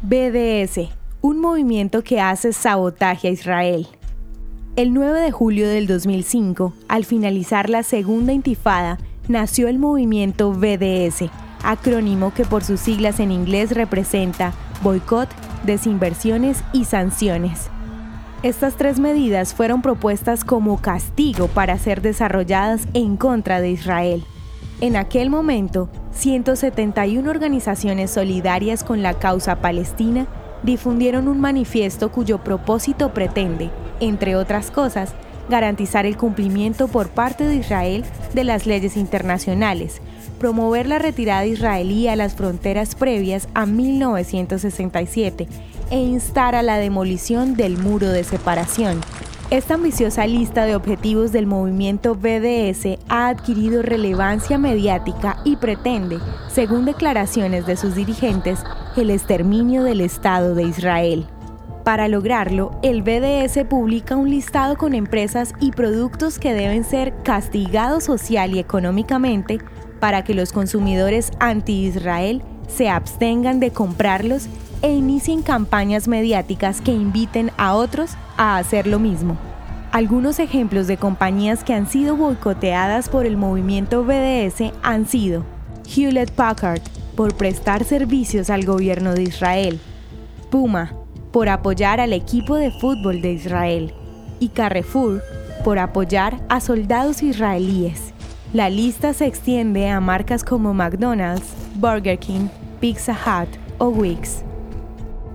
BDS, 0.00 0.90
un 1.22 1.40
movimiento 1.40 2.04
que 2.04 2.20
hace 2.20 2.52
sabotaje 2.52 3.26
a 3.26 3.30
Israel. 3.32 3.88
El 4.76 4.94
9 4.94 5.20
de 5.20 5.32
julio 5.32 5.66
del 5.66 5.88
2005, 5.88 6.72
al 6.86 7.04
finalizar 7.04 7.68
la 7.68 7.82
segunda 7.82 8.32
intifada, 8.32 8.98
nació 9.26 9.66
el 9.66 9.80
movimiento 9.80 10.52
BDS, 10.52 11.24
acrónimo 11.64 12.32
que 12.32 12.44
por 12.44 12.62
sus 12.62 12.78
siglas 12.78 13.18
en 13.18 13.32
inglés 13.32 13.72
representa 13.72 14.52
boicot, 14.84 15.28
desinversiones 15.64 16.62
y 16.72 16.84
sanciones. 16.84 17.68
Estas 18.44 18.76
tres 18.76 19.00
medidas 19.00 19.52
fueron 19.52 19.82
propuestas 19.82 20.44
como 20.44 20.80
castigo 20.80 21.48
para 21.48 21.76
ser 21.76 22.02
desarrolladas 22.02 22.86
en 22.94 23.16
contra 23.16 23.60
de 23.60 23.72
Israel. 23.72 24.22
En 24.80 24.94
aquel 24.94 25.28
momento, 25.28 25.88
171 26.12 27.28
organizaciones 27.28 28.12
solidarias 28.12 28.84
con 28.84 29.02
la 29.02 29.14
causa 29.14 29.56
palestina 29.56 30.28
difundieron 30.62 31.26
un 31.26 31.40
manifiesto 31.40 32.12
cuyo 32.12 32.38
propósito 32.44 33.12
pretende, 33.12 33.70
entre 33.98 34.36
otras 34.36 34.70
cosas, 34.70 35.14
garantizar 35.48 36.06
el 36.06 36.16
cumplimiento 36.16 36.86
por 36.86 37.08
parte 37.08 37.42
de 37.44 37.56
Israel 37.56 38.04
de 38.34 38.44
las 38.44 38.66
leyes 38.66 38.96
internacionales, 38.96 40.00
promover 40.38 40.86
la 40.86 41.00
retirada 41.00 41.44
israelí 41.44 42.06
a 42.06 42.14
las 42.14 42.34
fronteras 42.34 42.94
previas 42.94 43.48
a 43.54 43.66
1967 43.66 45.48
e 45.90 45.98
instar 45.98 46.54
a 46.54 46.62
la 46.62 46.78
demolición 46.78 47.56
del 47.56 47.78
muro 47.78 48.10
de 48.10 48.22
separación. 48.22 49.00
Esta 49.50 49.74
ambiciosa 49.74 50.26
lista 50.26 50.66
de 50.66 50.76
objetivos 50.76 51.32
del 51.32 51.46
movimiento 51.46 52.14
BDS 52.14 52.98
ha 53.08 53.28
adquirido 53.28 53.80
relevancia 53.80 54.58
mediática 54.58 55.38
y 55.42 55.56
pretende, 55.56 56.18
según 56.48 56.84
declaraciones 56.84 57.64
de 57.64 57.78
sus 57.78 57.94
dirigentes, 57.94 58.62
el 58.98 59.08
exterminio 59.08 59.84
del 59.84 60.02
Estado 60.02 60.54
de 60.54 60.64
Israel. 60.64 61.26
Para 61.82 62.08
lograrlo, 62.08 62.78
el 62.82 63.00
BDS 63.00 63.64
publica 63.66 64.16
un 64.16 64.28
listado 64.28 64.76
con 64.76 64.94
empresas 64.94 65.54
y 65.60 65.70
productos 65.70 66.38
que 66.38 66.52
deben 66.52 66.84
ser 66.84 67.14
castigados 67.22 68.04
social 68.04 68.54
y 68.54 68.58
económicamente 68.58 69.60
para 69.98 70.24
que 70.24 70.34
los 70.34 70.52
consumidores 70.52 71.30
anti-Israel 71.40 72.42
se 72.68 72.88
abstengan 72.88 73.58
de 73.58 73.72
comprarlos 73.72 74.46
e 74.82 74.92
inicien 74.92 75.42
campañas 75.42 76.06
mediáticas 76.06 76.80
que 76.80 76.92
inviten 76.92 77.50
a 77.56 77.74
otros 77.74 78.12
a 78.36 78.58
hacer 78.58 78.86
lo 78.86 79.00
mismo. 79.00 79.36
Algunos 79.90 80.38
ejemplos 80.38 80.86
de 80.86 80.98
compañías 80.98 81.64
que 81.64 81.74
han 81.74 81.88
sido 81.88 82.16
boicoteadas 82.16 83.08
por 83.08 83.26
el 83.26 83.36
movimiento 83.36 84.04
BDS 84.04 84.72
han 84.82 85.06
sido 85.06 85.44
Hewlett 85.96 86.30
Packard, 86.30 86.82
por 87.18 87.34
prestar 87.34 87.82
servicios 87.82 88.48
al 88.48 88.64
gobierno 88.64 89.12
de 89.12 89.24
Israel, 89.24 89.80
Puma, 90.50 90.92
por 91.32 91.48
apoyar 91.48 91.98
al 91.98 92.12
equipo 92.12 92.54
de 92.54 92.70
fútbol 92.70 93.20
de 93.22 93.32
Israel, 93.32 93.92
y 94.38 94.50
Carrefour, 94.50 95.20
por 95.64 95.80
apoyar 95.80 96.40
a 96.48 96.60
soldados 96.60 97.24
israelíes. 97.24 98.14
La 98.54 98.70
lista 98.70 99.12
se 99.12 99.26
extiende 99.26 99.90
a 99.90 100.00
marcas 100.00 100.42
como 100.42 100.72
McDonald's, 100.72 101.52
Burger 101.74 102.18
King, 102.18 102.48
Pizza 102.80 103.12
Hut 103.12 103.50
o 103.76 103.88
Wix. 103.88 104.42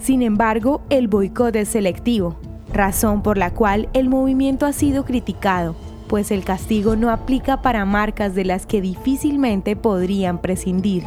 Sin 0.00 0.22
embargo, 0.22 0.82
el 0.90 1.06
boicot 1.06 1.54
es 1.54 1.68
selectivo, 1.68 2.36
razón 2.72 3.22
por 3.22 3.38
la 3.38 3.52
cual 3.52 3.88
el 3.92 4.08
movimiento 4.08 4.66
ha 4.66 4.72
sido 4.72 5.04
criticado, 5.04 5.76
pues 6.08 6.32
el 6.32 6.42
castigo 6.42 6.96
no 6.96 7.10
aplica 7.10 7.62
para 7.62 7.84
marcas 7.84 8.34
de 8.34 8.44
las 8.44 8.66
que 8.66 8.80
difícilmente 8.80 9.76
podrían 9.76 10.38
prescindir. 10.38 11.04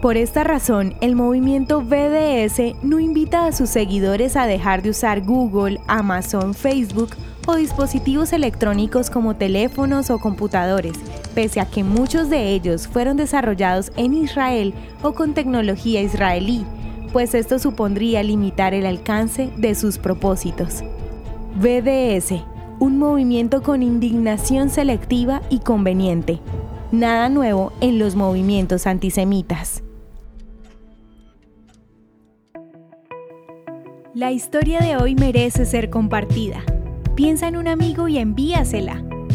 Por 0.00 0.16
esta 0.16 0.42
razón, 0.42 0.94
el 1.02 1.16
movimiento 1.16 1.82
BDS 1.82 2.82
no 2.82 2.98
invita 2.98 3.44
a 3.44 3.52
sus 3.52 3.68
seguidores 3.68 4.36
a 4.36 4.46
dejar 4.46 4.80
de 4.80 4.88
usar 4.88 5.22
Google, 5.22 5.80
Amazon, 5.86 6.54
Facebook 6.54 7.10
o 7.46 7.56
dispositivos 7.56 8.32
electrónicos 8.32 9.10
como 9.10 9.36
teléfonos 9.36 10.10
o 10.10 10.18
computadores, 10.18 10.94
pese 11.36 11.60
a 11.60 11.66
que 11.66 11.84
muchos 11.84 12.30
de 12.30 12.54
ellos 12.54 12.88
fueron 12.88 13.18
desarrollados 13.18 13.92
en 13.96 14.14
Israel 14.14 14.72
o 15.02 15.12
con 15.12 15.34
tecnología 15.34 16.00
israelí, 16.00 16.64
pues 17.12 17.34
esto 17.34 17.58
supondría 17.58 18.22
limitar 18.22 18.72
el 18.72 18.86
alcance 18.86 19.50
de 19.58 19.74
sus 19.74 19.98
propósitos. 19.98 20.82
BDS, 21.56 22.42
un 22.80 22.98
movimiento 22.98 23.62
con 23.62 23.82
indignación 23.82 24.70
selectiva 24.70 25.42
y 25.50 25.58
conveniente. 25.58 26.40
Nada 26.90 27.28
nuevo 27.28 27.74
en 27.82 27.98
los 27.98 28.16
movimientos 28.16 28.86
antisemitas. 28.86 29.82
La 34.14 34.32
historia 34.32 34.80
de 34.80 34.96
hoy 34.96 35.14
merece 35.14 35.66
ser 35.66 35.90
compartida. 35.90 36.64
Piensa 37.14 37.46
en 37.46 37.58
un 37.58 37.68
amigo 37.68 38.08
y 38.08 38.16
envíasela. 38.16 39.05